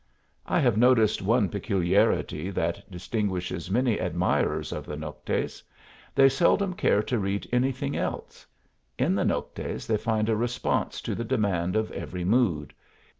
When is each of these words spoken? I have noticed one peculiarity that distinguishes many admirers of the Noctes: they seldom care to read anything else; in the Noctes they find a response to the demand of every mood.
I 0.47 0.59
have 0.61 0.77
noticed 0.77 1.21
one 1.21 1.47
peculiarity 1.47 2.49
that 2.49 2.89
distinguishes 2.89 3.69
many 3.69 3.99
admirers 3.99 4.71
of 4.71 4.87
the 4.87 4.97
Noctes: 4.97 5.61
they 6.15 6.27
seldom 6.27 6.73
care 6.73 7.03
to 7.03 7.19
read 7.19 7.47
anything 7.51 7.95
else; 7.95 8.47
in 8.97 9.13
the 9.13 9.25
Noctes 9.25 9.85
they 9.85 9.97
find 9.97 10.27
a 10.27 10.35
response 10.35 11.01
to 11.01 11.13
the 11.13 11.23
demand 11.23 11.75
of 11.75 11.91
every 11.91 12.23
mood. 12.25 12.73